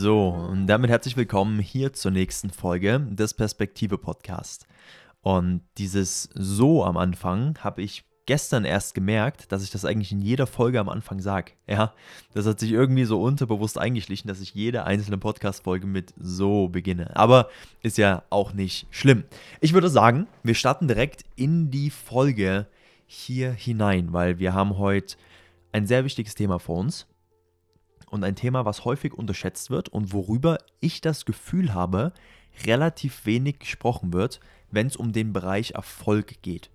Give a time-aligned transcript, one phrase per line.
[0.00, 4.68] So, und damit herzlich willkommen hier zur nächsten Folge des Perspektive Podcast.
[5.22, 10.22] Und dieses So am Anfang habe ich gestern erst gemerkt, dass ich das eigentlich in
[10.22, 11.50] jeder Folge am Anfang sage.
[11.66, 11.94] Ja,
[12.32, 17.16] das hat sich irgendwie so unterbewusst eingeschlichen, dass ich jede einzelne Podcast-Folge mit So beginne.
[17.16, 17.48] Aber
[17.82, 19.24] ist ja auch nicht schlimm.
[19.60, 22.68] Ich würde sagen, wir starten direkt in die Folge
[23.08, 25.16] hier hinein, weil wir haben heute
[25.72, 27.08] ein sehr wichtiges Thema vor uns
[28.10, 32.12] und ein Thema, was häufig unterschätzt wird und worüber ich das Gefühl habe,
[32.66, 34.40] relativ wenig gesprochen wird,
[34.70, 36.70] wenn es um den Bereich Erfolg geht.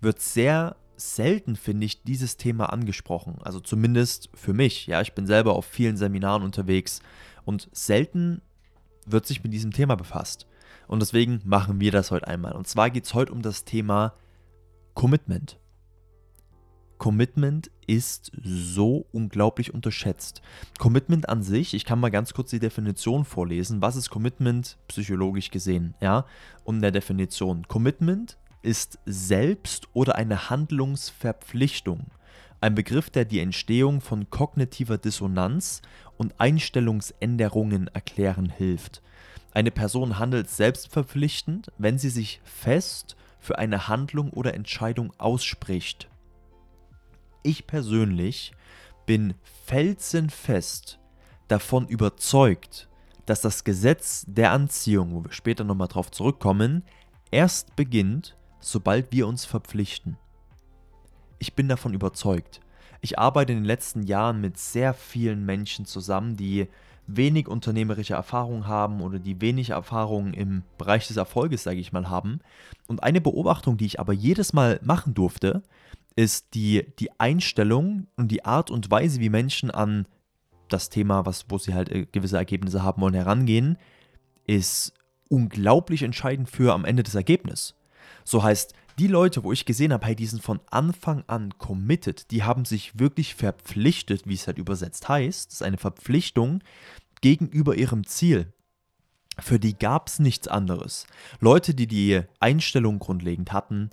[0.00, 3.38] Wird sehr selten, finde ich, dieses Thema angesprochen.
[3.42, 4.86] Also zumindest für mich.
[4.86, 7.00] Ja, ich bin selber auf vielen Seminaren unterwegs
[7.44, 8.42] und selten
[9.06, 10.46] wird sich mit diesem Thema befasst.
[10.86, 12.52] Und deswegen machen wir das heute einmal.
[12.52, 14.14] Und zwar geht es heute um das Thema
[14.94, 15.58] Commitment.
[17.00, 20.42] Commitment ist so unglaublich unterschätzt.
[20.78, 23.80] Commitment an sich, ich kann mal ganz kurz die Definition vorlesen.
[23.80, 25.94] Was ist Commitment psychologisch gesehen?
[26.02, 26.26] Ja,
[26.62, 27.66] und der Definition.
[27.68, 32.08] Commitment ist Selbst- oder eine Handlungsverpflichtung.
[32.60, 35.80] Ein Begriff, der die Entstehung von kognitiver Dissonanz
[36.18, 39.00] und Einstellungsänderungen erklären hilft.
[39.52, 46.09] Eine Person handelt selbstverpflichtend, wenn sie sich fest für eine Handlung oder Entscheidung ausspricht
[47.42, 48.52] ich persönlich
[49.06, 50.98] bin felsenfest
[51.48, 52.88] davon überzeugt,
[53.26, 56.84] dass das Gesetz der Anziehung, wo wir später nochmal drauf zurückkommen,
[57.30, 60.16] erst beginnt, sobald wir uns verpflichten.
[61.38, 62.60] Ich bin davon überzeugt.
[63.00, 66.68] Ich arbeite in den letzten Jahren mit sehr vielen Menschen zusammen, die
[67.06, 72.08] wenig unternehmerische Erfahrung haben oder die wenig Erfahrung im Bereich des Erfolges, sage ich mal,
[72.08, 72.40] haben.
[72.86, 75.62] Und eine Beobachtung, die ich aber jedes Mal machen durfte,
[76.16, 80.06] ist die, die Einstellung und die Art und Weise, wie Menschen an
[80.68, 83.76] das Thema, was, wo sie halt äh, gewisse Ergebnisse haben wollen, herangehen,
[84.46, 84.94] ist
[85.28, 87.74] unglaublich entscheidend für am Ende das Ergebnis.
[88.24, 92.30] So heißt, die Leute, wo ich gesehen habe, hey, die sind von Anfang an committed,
[92.30, 96.62] die haben sich wirklich verpflichtet, wie es halt übersetzt heißt, das ist eine Verpflichtung
[97.20, 98.52] gegenüber ihrem Ziel.
[99.38, 101.06] Für die gab es nichts anderes.
[101.40, 103.90] Leute, die die Einstellung grundlegend hatten,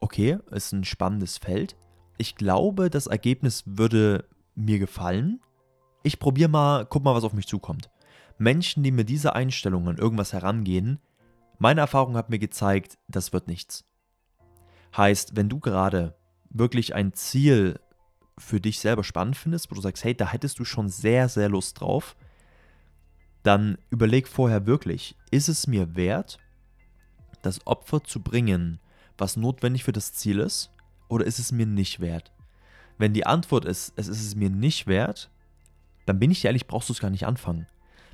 [0.00, 1.76] okay, ist ein spannendes Feld.
[2.16, 5.40] Ich glaube, das Ergebnis würde mir gefallen.
[6.02, 7.90] Ich probiere mal, guck mal, was auf mich zukommt.
[8.38, 11.00] Menschen, die mit dieser Einstellung an irgendwas herangehen,
[11.58, 13.84] meine Erfahrung hat mir gezeigt, das wird nichts.
[14.96, 16.16] Heißt, wenn du gerade
[16.50, 17.80] wirklich ein Ziel
[18.38, 21.48] für dich selber spannend findest, wo du sagst, hey, da hättest du schon sehr, sehr
[21.48, 22.16] Lust drauf,
[23.42, 26.38] dann überleg vorher wirklich, ist es mir wert,
[27.42, 28.80] das Opfer zu bringen,
[29.18, 30.70] was notwendig für das Ziel ist,
[31.08, 32.32] oder ist es mir nicht wert?
[32.96, 35.30] Wenn die Antwort ist, es ist es mir nicht wert,
[36.06, 37.66] dann bin ich ehrlich, brauchst du es gar nicht anfangen.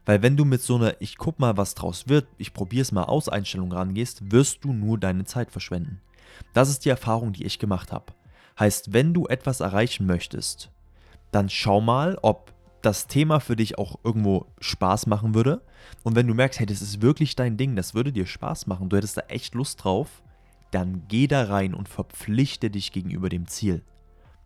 [0.04, 3.04] Weil wenn du mit so einer, ich guck mal, was draus wird, ich probier's mal
[3.04, 6.00] aus Einstellung rangehst, wirst du nur deine Zeit verschwenden.
[6.52, 8.12] Das ist die Erfahrung, die ich gemacht habe.
[8.58, 10.70] Heißt, wenn du etwas erreichen möchtest,
[11.32, 15.62] dann schau mal, ob das Thema für dich auch irgendwo Spaß machen würde.
[16.02, 18.90] Und wenn du merkst, hey, das ist wirklich dein Ding, das würde dir Spaß machen,
[18.90, 20.22] du hättest da echt Lust drauf,
[20.74, 23.82] dann geh da rein und verpflichte dich gegenüber dem Ziel.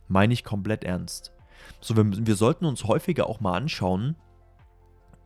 [0.09, 1.33] Meine ich komplett ernst.
[1.81, 4.17] So, wir, wir sollten uns häufiger auch mal anschauen,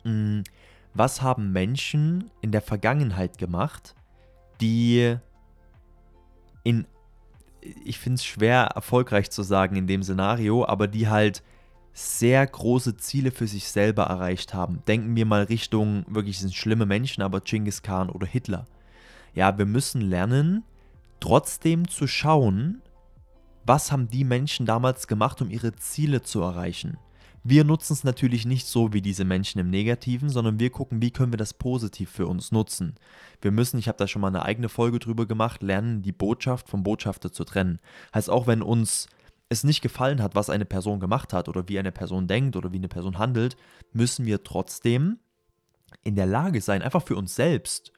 [0.03, 0.43] hm,
[0.93, 3.95] was haben Menschen in der Vergangenheit gemacht,
[4.61, 5.17] die
[6.63, 6.85] in,
[7.83, 11.43] ich finde es schwer erfolgreich zu sagen in dem Szenario, aber die halt
[11.93, 14.83] sehr große Ziele für sich selber erreicht haben.
[14.87, 18.65] Denken wir mal Richtung, wirklich sind schlimme Menschen, aber Genghis Khan oder Hitler.
[19.35, 20.63] Ja, wir müssen lernen,
[21.23, 22.81] trotzdem zu schauen,
[23.65, 26.97] was haben die Menschen damals gemacht, um ihre Ziele zu erreichen.
[27.45, 31.11] Wir nutzen es natürlich nicht so wie diese Menschen im Negativen, sondern wir gucken, wie
[31.11, 32.95] können wir das positiv für uns nutzen.
[33.41, 36.67] Wir müssen, ich habe da schon mal eine eigene Folge drüber gemacht, lernen, die Botschaft
[36.67, 37.79] vom Botschafter zu trennen.
[38.13, 39.07] Heißt auch, wenn uns
[39.47, 42.73] es nicht gefallen hat, was eine Person gemacht hat oder wie eine Person denkt oder
[42.73, 43.55] wie eine Person handelt,
[43.93, 45.19] müssen wir trotzdem
[46.03, 47.93] in der Lage sein, einfach für uns selbst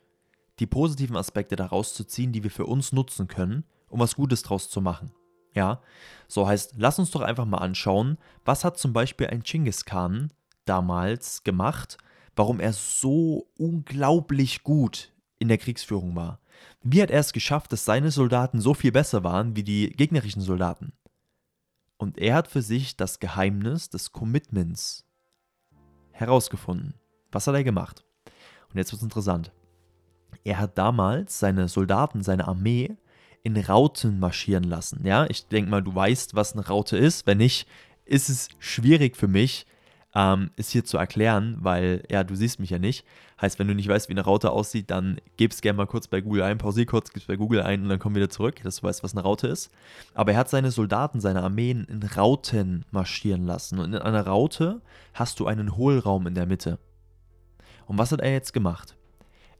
[0.60, 4.42] die positiven Aspekte daraus zu ziehen, die wir für uns nutzen können, um was Gutes
[4.44, 5.12] draus zu machen.
[5.54, 5.82] Ja,
[6.28, 10.34] so heißt, lass uns doch einfach mal anschauen, was hat zum Beispiel ein Genghis Khan
[10.66, 11.98] damals gemacht,
[12.36, 16.40] warum er so unglaublich gut in der Kriegsführung war.
[16.84, 20.42] Wie hat er es geschafft, dass seine Soldaten so viel besser waren wie die gegnerischen
[20.42, 20.94] Soldaten?
[21.98, 25.06] Und er hat für sich das Geheimnis des Commitments
[26.12, 26.96] herausgefunden.
[27.32, 28.04] Was hat er gemacht?
[28.70, 29.52] Und jetzt wird es interessant.
[30.46, 32.96] Er hat damals seine Soldaten, seine Armee
[33.44, 35.02] in Rauten marschieren lassen.
[35.04, 37.28] Ja, ich denke mal, du weißt, was eine Raute ist.
[37.28, 37.68] Wenn nicht,
[38.06, 39.66] ist es schwierig für mich,
[40.14, 43.06] ähm, ist hier zu erklären, weil, ja, du siehst mich ja nicht.
[43.42, 46.22] Heißt, wenn du nicht weißt, wie eine Raute aussieht, dann gib's gerne mal kurz bei
[46.22, 48.84] Google ein, pausier kurz, gib's bei Google ein und dann komm wieder zurück, dass du
[48.84, 49.72] weißt, was eine Raute ist.
[50.14, 53.80] Aber er hat seine Soldaten, seine Armeen in Rauten marschieren lassen.
[53.80, 54.82] Und in einer Raute
[55.16, 56.78] hast du einen Hohlraum in der Mitte.
[57.88, 58.96] Und was hat er jetzt gemacht?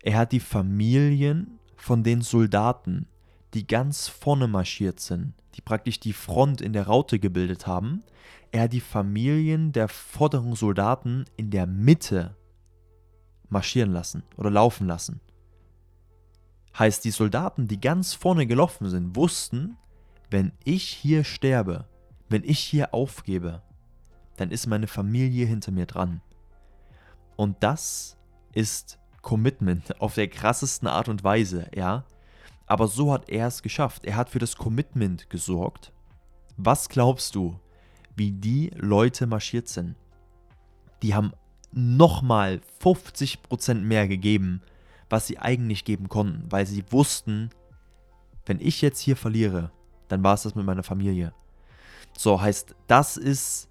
[0.06, 3.08] Er hat die Familien von den Soldaten,
[3.56, 8.04] die ganz vorne marschiert sind, die praktisch die Front in der Raute gebildet haben,
[8.52, 12.36] er die Familien der vorderen Soldaten in der Mitte
[13.50, 15.22] marschieren lassen oder laufen lassen.
[16.78, 19.76] Heißt, die Soldaten, die ganz vorne gelaufen sind, wussten,
[20.30, 21.88] wenn ich hier sterbe,
[22.30, 23.64] wenn ich hier aufgebe,
[24.38, 26.22] dann ist meine Familie hinter mir dran.
[27.38, 28.18] Und das
[28.54, 32.06] ist Commitment auf der krassesten Art und Weise, ja.
[32.68, 34.06] Aber so hat er es geschafft.
[34.06, 35.92] Er hat für das Commitment gesorgt.
[36.58, 37.60] Was glaubst du,
[38.16, 39.96] wie die Leute marschiert sind?
[41.02, 41.34] Die haben
[41.72, 44.62] nochmal 50% mehr gegeben,
[45.10, 47.50] was sie eigentlich geben konnten, weil sie wussten,
[48.46, 49.72] wenn ich jetzt hier verliere,
[50.08, 51.34] dann war es das mit meiner Familie.
[52.16, 53.70] So heißt, das ist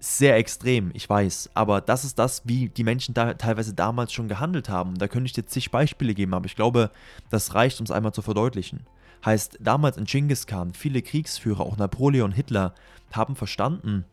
[0.00, 4.28] sehr extrem, ich weiß, aber das ist das, wie die Menschen da teilweise damals schon
[4.28, 4.96] gehandelt haben.
[4.96, 6.90] Da könnte ich dir zig Beispiele geben, aber ich glaube,
[7.28, 8.86] das reicht, um es einmal zu verdeutlichen.
[9.24, 12.74] Heißt, damals in Genghis Khan, viele Kriegsführer, auch Napoleon, Hitler,
[13.12, 14.04] haben verstanden,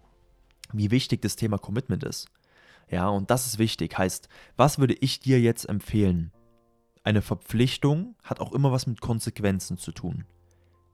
[0.74, 2.28] wie wichtig das Thema Commitment ist.
[2.90, 3.98] Ja, und das ist wichtig.
[3.98, 6.32] Heißt, was würde ich dir jetzt empfehlen?
[7.04, 10.26] Eine Verpflichtung hat auch immer was mit Konsequenzen zu tun.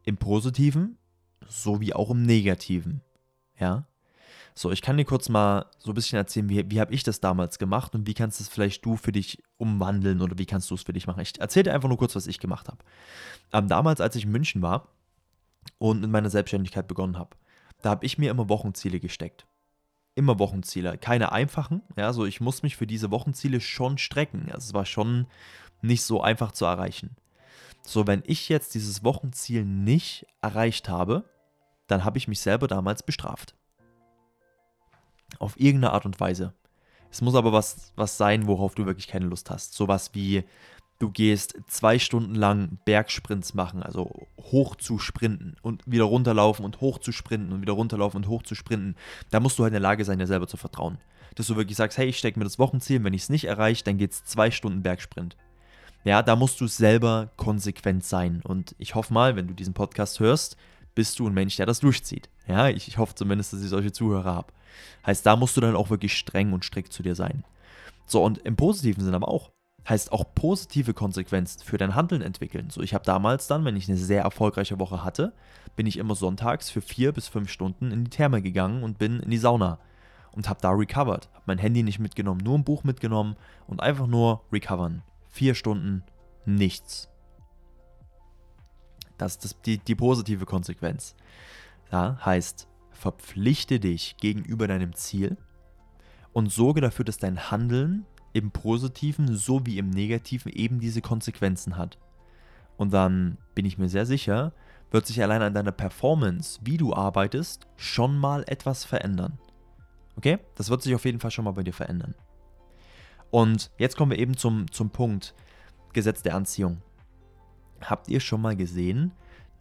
[0.04, 0.98] Im Positiven
[1.48, 3.02] sowie auch im Negativen.
[3.60, 3.88] Ja?
[4.56, 7.20] So, ich kann dir kurz mal so ein bisschen erzählen, wie, wie habe ich das
[7.20, 10.70] damals gemacht und wie kannst du es vielleicht du für dich umwandeln oder wie kannst
[10.70, 11.22] du es für dich machen.
[11.22, 12.78] Ich erzähle dir einfach nur kurz, was ich gemacht habe.
[13.52, 14.90] Ähm, damals, als ich in München war
[15.80, 17.36] und in meiner Selbstständigkeit begonnen habe,
[17.82, 19.48] da habe ich mir immer Wochenziele gesteckt.
[20.16, 21.00] Immer Wochenziele.
[21.00, 21.82] Keine einfachen.
[21.98, 24.46] Ja, also ich muss mich für diese Wochenziele schon strecken.
[24.52, 25.26] Also es war schon
[25.82, 27.16] nicht so einfach zu erreichen.
[27.82, 31.26] So, wenn ich jetzt dieses Wochenziel nicht erreicht habe,
[31.88, 33.56] dann habe ich mich selber damals bestraft.
[35.40, 36.54] Auf irgendeine Art und Weise.
[37.12, 39.74] Es muss aber was, was sein, worauf du wirklich keine Lust hast.
[39.74, 40.44] Sowas wie,
[41.04, 46.82] du gehst zwei Stunden lang Bergsprints machen, also hoch zu sprinten und wieder runterlaufen und
[46.82, 48.96] hoch zu sprinten und wieder runterlaufen und hoch zu sprinten.
[49.30, 50.98] Da musst du halt in der Lage sein, dir selber zu vertrauen.
[51.36, 53.84] Dass du wirklich sagst, hey, ich stecke mir das Wochenziel, wenn ich es nicht erreiche,
[53.84, 55.36] dann geht es zwei Stunden Bergsprint.
[56.06, 58.42] Ja, da musst du selber konsequent sein.
[58.44, 60.58] Und ich hoffe mal, wenn du diesen Podcast hörst,
[60.96, 62.30] bist du ein Mensch, der das durchzieht.
[62.48, 64.54] Ja, ich, ich hoffe zumindest, dass ich solche Zuhörer habe.
[65.06, 67.44] Heißt, da musst du dann auch wirklich streng und strikt zu dir sein.
[68.06, 69.52] So, und im positiven Sinn aber auch.
[69.88, 72.70] Heißt auch positive Konsequenzen für dein Handeln entwickeln.
[72.70, 75.34] So, ich habe damals dann, wenn ich eine sehr erfolgreiche Woche hatte,
[75.76, 79.20] bin ich immer sonntags für vier bis fünf Stunden in die Therme gegangen und bin
[79.20, 79.80] in die Sauna
[80.32, 81.30] und habe da recovered.
[81.34, 83.36] Habe mein Handy nicht mitgenommen, nur ein Buch mitgenommen
[83.68, 85.04] und einfach nur recovern.
[85.30, 86.04] Vier Stunden,
[86.46, 87.10] nichts.
[89.18, 91.16] Das ist das, die, die positive Konsequenz.
[91.92, 92.68] Ja, heißt,
[93.04, 95.36] verpflichte dich gegenüber deinem Ziel
[96.32, 101.98] und sorge dafür, dass dein Handeln im positiven sowie im negativen eben diese Konsequenzen hat.
[102.78, 104.54] Und dann bin ich mir sehr sicher,
[104.90, 109.38] wird sich allein an deiner Performance, wie du arbeitest, schon mal etwas verändern.
[110.16, 110.40] Okay?
[110.56, 112.16] Das wird sich auf jeden Fall schon mal bei dir verändern.
[113.32, 115.36] Und jetzt kommen wir eben zum, zum Punkt
[115.92, 116.82] Gesetz der Anziehung.
[117.82, 119.12] Habt ihr schon mal gesehen,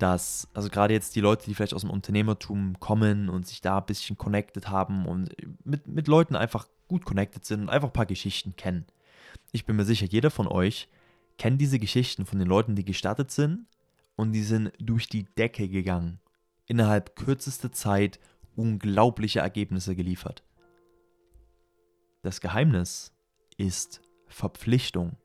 [0.02, 3.78] dass, also gerade jetzt die Leute, die vielleicht aus dem Unternehmertum kommen und sich da
[3.78, 5.30] ein bisschen connected haben und
[5.64, 8.84] mit, mit Leuten einfach gut connected sind und einfach ein paar Geschichten kennen.
[9.52, 10.88] Ich bin mir sicher, jeder von euch
[11.38, 13.66] kennt diese Geschichten von den Leuten, die gestartet sind
[14.16, 16.18] und die sind durch die Decke gegangen.
[16.66, 18.18] Innerhalb kürzester Zeit
[18.56, 20.42] unglaubliche Ergebnisse geliefert.
[22.22, 23.12] Das Geheimnis
[23.56, 25.16] ist Verpflichtung.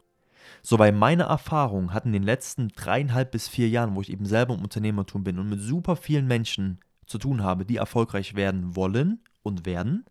[0.62, 4.26] So, weil meine Erfahrung hat in den letzten dreieinhalb bis vier Jahren, wo ich eben
[4.26, 8.76] selber im Unternehmertum bin und mit super vielen Menschen zu tun habe, die erfolgreich werden
[8.76, 10.06] wollen und werden,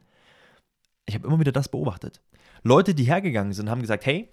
[1.07, 2.21] ich habe immer wieder das beobachtet.
[2.63, 4.33] Leute, die hergegangen sind, haben gesagt, hey,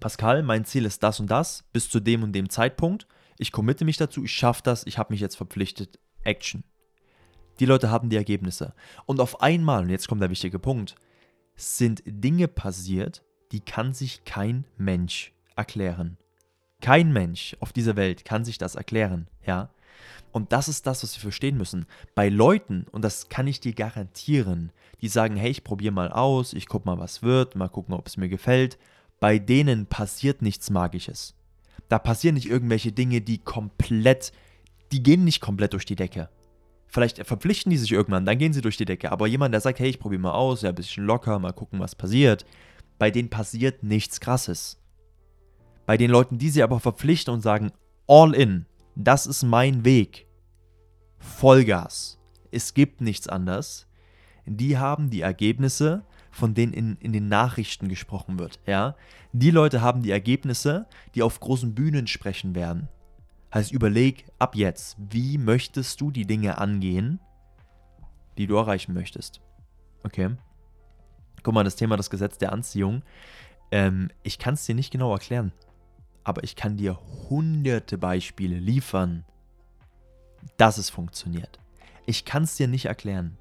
[0.00, 3.08] Pascal, mein Ziel ist das und das, bis zu dem und dem Zeitpunkt.
[3.38, 5.98] Ich committe mich dazu, ich schaffe das, ich habe mich jetzt verpflichtet.
[6.22, 6.62] Action.
[7.58, 8.74] Die Leute haben die Ergebnisse.
[9.06, 10.94] Und auf einmal, und jetzt kommt der wichtige Punkt,
[11.56, 16.16] sind Dinge passiert, die kann sich kein Mensch erklären.
[16.80, 19.70] Kein Mensch auf dieser Welt kann sich das erklären, ja.
[20.30, 21.86] Und das ist das, was wir verstehen müssen.
[22.14, 26.52] Bei Leuten, und das kann ich dir garantieren, die sagen, hey, ich probiere mal aus,
[26.52, 28.78] ich gucke mal, was wird, mal gucken, ob es mir gefällt,
[29.20, 31.34] bei denen passiert nichts Magisches.
[31.88, 34.32] Da passieren nicht irgendwelche Dinge, die komplett,
[34.92, 36.28] die gehen nicht komplett durch die Decke.
[36.86, 39.10] Vielleicht verpflichten die sich irgendwann, dann gehen sie durch die Decke.
[39.10, 41.80] Aber jemand, der sagt, hey, ich probiere mal aus, ja, ein bisschen locker, mal gucken,
[41.80, 42.44] was passiert,
[42.98, 44.80] bei denen passiert nichts Krasses.
[45.86, 47.72] Bei den Leuten, die sie aber verpflichten und sagen,
[48.06, 50.26] all in, das ist mein Weg,
[51.18, 52.18] Vollgas,
[52.50, 53.86] es gibt nichts anderes,
[54.44, 58.60] die haben die Ergebnisse, von denen in, in den Nachrichten gesprochen wird.
[58.66, 58.96] Ja?
[59.32, 62.88] Die Leute haben die Ergebnisse, die auf großen Bühnen sprechen werden.
[63.52, 67.18] Heißt, überleg ab jetzt, wie möchtest du die Dinge angehen,
[68.36, 69.40] die du erreichen möchtest.
[70.04, 70.36] Okay?
[71.42, 73.02] Guck mal, das Thema das Gesetz der Anziehung.
[73.70, 75.52] Ähm, ich kann es dir nicht genau erklären,
[76.24, 79.24] aber ich kann dir hunderte Beispiele liefern,
[80.56, 81.58] dass es funktioniert.
[82.06, 83.36] Ich kann es dir nicht erklären,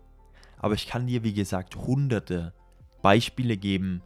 [0.58, 2.54] aber ich kann dir, wie gesagt, hunderte
[3.01, 4.01] Beispiele geben,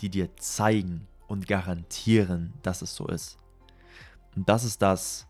[0.00, 3.38] die dir zeigen und garantieren, dass es so ist.
[4.34, 5.26] Und das ist das,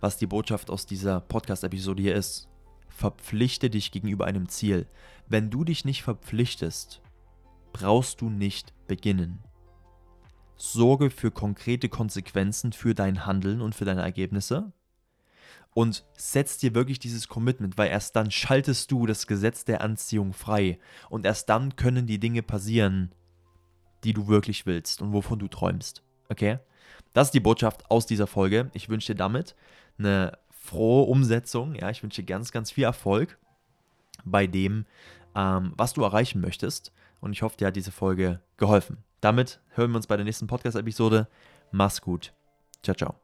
[0.00, 2.48] was die Botschaft aus dieser Podcast-Episode hier ist.
[2.88, 4.86] Verpflichte dich gegenüber einem Ziel.
[5.28, 7.00] Wenn du dich nicht verpflichtest,
[7.74, 9.40] brauchst du nicht beginnen.
[10.56, 14.72] Sorge für konkrete Konsequenzen für dein Handeln und für deine Ergebnisse
[15.74, 20.32] und setz dir wirklich dieses Commitment, weil erst dann schaltest du das Gesetz der Anziehung
[20.32, 20.78] frei
[21.10, 23.12] und erst dann können die Dinge passieren,
[24.04, 26.04] die du wirklich willst und wovon du träumst.
[26.28, 26.60] Okay?
[27.12, 28.70] Das ist die Botschaft aus dieser Folge.
[28.72, 29.56] Ich wünsche dir damit
[29.98, 31.74] eine frohe Umsetzung.
[31.74, 33.36] Ja, ich wünsche dir ganz, ganz viel Erfolg
[34.24, 34.86] bei dem,
[35.34, 36.92] ähm, was du erreichen möchtest.
[37.24, 38.98] Und ich hoffe, dir hat diese Folge geholfen.
[39.22, 41.26] Damit hören wir uns bei der nächsten Podcast-Episode.
[41.70, 42.34] Mach's gut.
[42.82, 43.23] Ciao, ciao.